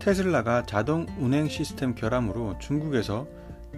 테슬라가 0.00 0.64
자동 0.64 1.04
운행 1.18 1.46
시스템 1.46 1.94
결함으로 1.94 2.56
중국에서 2.58 3.28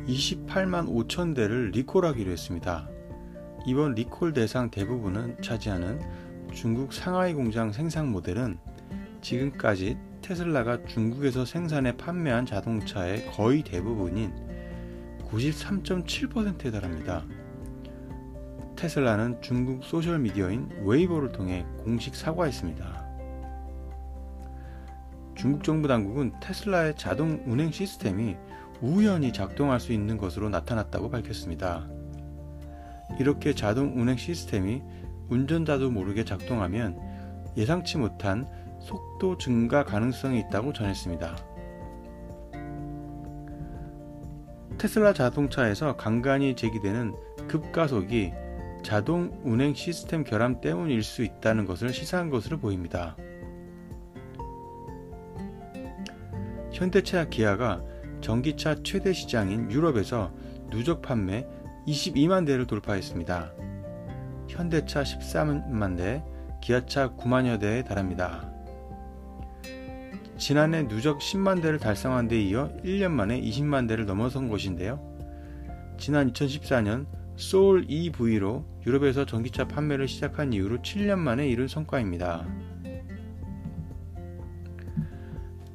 28만 0.07 0.89
5천 0.89 1.35
대를 1.35 1.73
리콜하기로 1.73 2.31
했습니다. 2.31 2.89
이번 3.67 3.95
리콜 3.95 4.33
대상 4.33 4.71
대부분은 4.71 5.43
차지하는 5.43 6.01
중국 6.53 6.93
상하이 6.93 7.35
공장 7.35 7.73
생산 7.73 8.07
모델은 8.07 8.57
지금까지 9.21 9.99
테슬라가 10.23 10.85
중국에서 10.87 11.45
생산해 11.45 11.97
판매한 11.97 12.47
자동차의 12.47 13.27
거의 13.33 13.65
대부분인 13.65 14.33
93.7%에 15.29 16.71
달합니다. 16.71 17.25
테슬라는 18.77 19.43
중국 19.43 19.83
소셜미디어인 19.83 20.85
웨이보를 20.85 21.33
통해 21.33 21.67
공식 21.79 22.15
사과했습니다. 22.15 23.02
중국 25.43 25.65
정부 25.65 25.89
당국은 25.89 26.31
테슬라의 26.41 26.95
자동 26.97 27.43
운행 27.47 27.73
시스템이 27.73 28.37
우연히 28.81 29.33
작동할 29.33 29.81
수 29.81 29.93
있는 29.93 30.17
것으로 30.17 30.49
나타났다고 30.49 31.11
밝혔습니다. 31.11 31.89
이렇게 33.19 33.53
자동 33.53 34.01
운행 34.01 34.17
시스템이 34.17 34.83
운전자도 35.31 35.91
모르게 35.91 36.25
작동하면 36.25 36.97
예상치 37.57 37.99
못한 37.99 38.47
속도 38.79 39.37
증가 39.37 39.83
가능성이 39.83 40.39
있다고 40.47 40.73
전했습니다. 40.73 41.37
테슬라 44.79 45.13
자동차에서 45.13 45.97
간간히 45.97 46.55
제기되는 46.55 47.17
급가속이 47.49 48.33
자동 48.85 49.41
운행 49.43 49.75
시스템 49.75 50.23
결함 50.23 50.61
때문일 50.61 51.03
수 51.03 51.25
있다는 51.25 51.65
것을 51.65 51.93
시사한 51.93 52.31
것으로 52.31 52.61
보입니다. 52.61 53.17
현대차 56.73 57.29
기아가 57.29 57.83
전기차 58.21 58.83
최대 58.83 59.13
시장인 59.13 59.71
유럽에서 59.71 60.33
누적 60.71 61.03
판매 61.03 61.47
22만 61.87 62.47
대를 62.47 62.67
돌파했습니다. 62.67 63.53
현대차 64.49 65.03
13만 65.03 65.97
대, 65.97 66.23
기아차 66.63 67.15
9만여 67.17 67.61
대에 67.61 67.83
달합니다. 67.83 68.51
지난해 70.39 70.89
누적 70.89 71.19
10만 71.19 71.63
대를 71.63 71.79
달성한 71.79 72.29
데 72.29 72.41
이어 72.41 72.71
1년 72.85 73.11
만에 73.11 73.41
20만 73.41 73.87
대를 73.87 74.07
넘어선 74.07 74.49
것인데요. 74.49 75.01
지난 75.99 76.33
2014년 76.33 77.07
소울 77.37 77.87
EV로 77.89 78.65
유럽에서 78.87 79.25
전기차 79.25 79.69
판매를 79.69 80.09
시작한 80.09 80.53
이후로 80.53 80.79
7년 80.79 81.19
만에 81.19 81.49
이룬 81.49 81.69
성과입니다. 81.69 82.47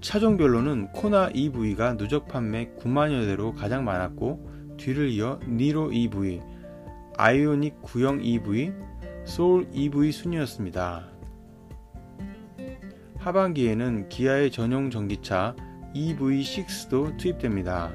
차종별로는 0.01 0.91
코나 0.91 1.29
EV가 1.33 1.97
누적 1.97 2.27
판매 2.27 2.69
9만여 2.75 3.25
대로 3.25 3.53
가장 3.53 3.83
많았고 3.83 4.77
뒤를 4.77 5.09
이어 5.09 5.39
니로 5.47 5.91
EV, 5.91 6.41
아이오닉 7.17 7.81
구형 7.81 8.23
EV, 8.23 8.71
소울 9.25 9.67
EV 9.73 10.11
순이었습니다. 10.11 11.07
하반기에는 13.17 14.09
기아의 14.09 14.51
전용 14.51 14.91
전기차 14.91 15.55
EV6도 15.95 17.17
투입됩니다. 17.17 17.91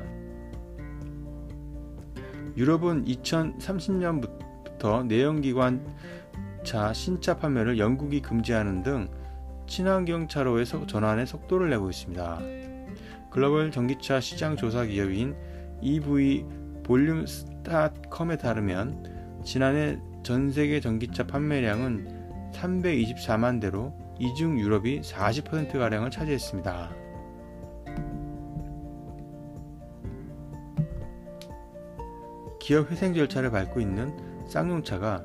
유럽은 2.57 3.05
2030년부터 3.05 5.07
내연기관 5.07 5.87
차 6.65 6.93
신차 6.93 7.39
판매를 7.39 7.79
영국이 7.79 8.21
금지하는 8.21 8.83
등 8.83 9.09
친환경 9.67 10.29
차로의 10.29 10.67
전환에 10.67 11.27
속도를 11.27 11.71
내고 11.71 11.91
있습니다. 11.91 12.41
글로벌 13.31 13.71
전기차 13.71 14.21
시장 14.21 14.57
조사 14.57 14.85
기업인 14.85 15.35
EV 15.81 16.45
볼륨 16.85 17.27
스타컴에 17.27 18.37
따르면 18.37 19.41
지난해 19.45 19.99
전 20.23 20.53
세계 20.53 20.81
전기차 20.81 21.27
판매량은 21.27 22.53
324만 22.53 23.61
대로 23.61 23.95
이중 24.19 24.59
유럽이 24.59 25.01
40%가량을 25.01 26.11
차지했습니다. 26.11 26.93
기업 32.61 32.91
회생 32.93 33.13
절차를 33.15 33.51
밟고 33.51 33.81
있는 33.81 34.17
쌍용차가 34.47 35.25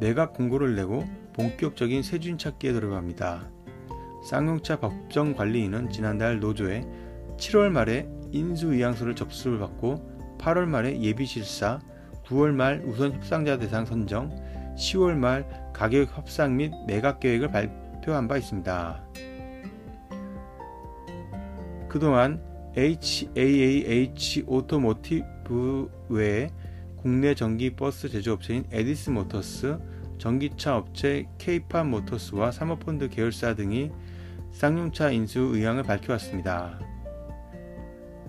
매각 0.00 0.32
공고를 0.32 0.76
내고 0.76 1.04
본격적인 1.34 2.02
새 2.02 2.17
주인 2.17 2.38
찾기에 2.38 2.72
들어갑니다. 2.72 3.59
쌍용차 4.24 4.80
법정관리인은 4.80 5.90
지난달 5.90 6.40
노조에 6.40 6.84
7월 7.36 7.70
말에 7.70 8.08
인수의향서를 8.32 9.14
접수를 9.14 9.58
받고 9.58 10.36
8월 10.38 10.66
말에 10.66 11.00
예비실사, 11.00 11.80
9월 12.26 12.52
말 12.52 12.82
우선 12.86 13.12
협상자 13.12 13.58
대상 13.58 13.84
선정, 13.84 14.30
10월 14.76 15.14
말 15.14 15.72
가격 15.72 16.16
협상 16.16 16.56
및 16.56 16.72
매각 16.86 17.20
계획을 17.20 17.50
발표한 17.50 18.28
바 18.28 18.36
있습니다. 18.36 19.04
그동안 21.88 22.40
HAAH 22.76 24.44
Automotive 24.46 25.90
외에 26.08 26.50
국내 26.96 27.34
전기 27.34 27.70
버스 27.74 28.08
제조업체인 28.08 28.64
에디슨 28.70 29.10
모터스, 29.10 29.78
전기차 30.18 30.76
업체 30.76 31.26
케이팝 31.38 31.88
모터스와 31.88 32.52
사모펀드 32.52 33.08
계열사 33.08 33.54
등이 33.54 33.90
쌍용차 34.52 35.10
인수 35.10 35.40
의향을 35.54 35.82
밝혀왔습니다. 35.84 36.78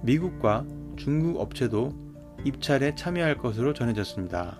미국과 0.01 0.65
중국 0.95 1.39
업체도 1.39 1.93
입찰에 2.43 2.95
참여할 2.95 3.37
것으로 3.37 3.73
전해졌습니다. 3.73 4.59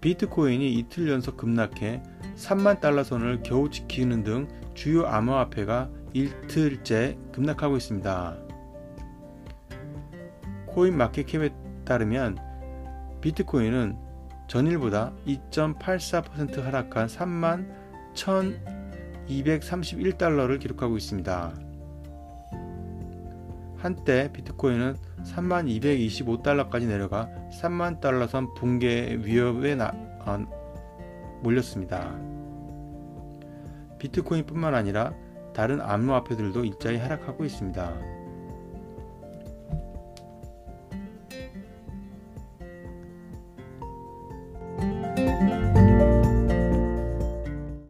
비트코인이 0.00 0.74
이틀 0.74 1.08
연속 1.08 1.36
급락해 1.36 2.02
3만 2.36 2.80
달러 2.80 3.02
선을 3.02 3.42
겨우 3.42 3.68
지키는 3.68 4.22
등 4.22 4.48
주요 4.74 5.06
암호화폐가 5.06 5.90
이틀째 6.12 7.18
급락하고 7.32 7.76
있습니다. 7.76 8.38
코인 10.68 10.96
마켓캡에 10.96 11.50
따르면 11.84 12.38
비트코인은 13.20 14.07
전일보다 14.48 15.12
2.84% 15.26 16.62
하락한 16.62 17.06
3만 17.06 17.68
1231달러를 19.28 20.58
기록하고 20.58 20.96
있습니다. 20.96 21.54
한때 23.76 24.32
비트코인은 24.32 24.96
3만 25.22 25.68
225달러까지 25.80 26.86
내려가 26.86 27.28
3만 27.60 28.00
달러 28.00 28.26
선 28.26 28.52
붕괴 28.54 29.18
위협에 29.22 29.76
나, 29.76 29.92
어, 30.26 30.38
몰렸습니다. 31.42 32.18
비트코인뿐만 33.98 34.74
아니라 34.74 35.12
다른 35.54 35.80
암호화폐들도 35.80 36.64
일자리 36.64 36.96
하락하고 36.98 37.44
있습니다. 37.44 38.17